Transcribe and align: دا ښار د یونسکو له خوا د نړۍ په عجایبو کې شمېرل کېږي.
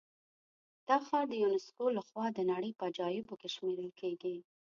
دا 0.87 0.97
ښار 1.07 1.25
د 1.29 1.33
یونسکو 1.43 1.85
له 1.97 2.01
خوا 2.07 2.25
د 2.33 2.39
نړۍ 2.51 2.71
په 2.75 2.83
عجایبو 2.89 3.39
کې 3.41 3.47
شمېرل 3.55 3.91
کېږي. 4.01 4.35